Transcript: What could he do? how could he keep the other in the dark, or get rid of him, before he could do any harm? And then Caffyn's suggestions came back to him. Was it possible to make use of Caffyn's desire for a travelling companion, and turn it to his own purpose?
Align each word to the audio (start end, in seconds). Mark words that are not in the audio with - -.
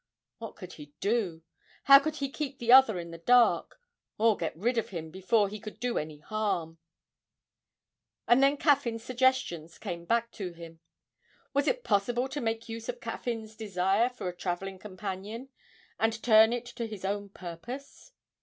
What 0.39 0.55
could 0.55 0.73
he 0.73 0.95
do? 0.99 1.43
how 1.83 1.99
could 1.99 2.15
he 2.15 2.31
keep 2.31 2.57
the 2.57 2.71
other 2.71 2.97
in 2.97 3.11
the 3.11 3.19
dark, 3.19 3.79
or 4.17 4.35
get 4.35 4.57
rid 4.57 4.79
of 4.79 4.89
him, 4.89 5.11
before 5.11 5.47
he 5.47 5.59
could 5.59 5.79
do 5.79 5.99
any 5.99 6.17
harm? 6.17 6.79
And 8.27 8.41
then 8.41 8.57
Caffyn's 8.57 9.03
suggestions 9.03 9.77
came 9.77 10.05
back 10.05 10.31
to 10.31 10.53
him. 10.53 10.79
Was 11.53 11.67
it 11.67 11.83
possible 11.83 12.27
to 12.29 12.41
make 12.41 12.67
use 12.67 12.89
of 12.89 12.99
Caffyn's 12.99 13.55
desire 13.55 14.09
for 14.09 14.27
a 14.27 14.35
travelling 14.35 14.79
companion, 14.79 15.49
and 15.99 16.19
turn 16.23 16.51
it 16.51 16.65
to 16.77 16.87
his 16.87 17.05
own 17.05 17.29
purpose? 17.29 18.11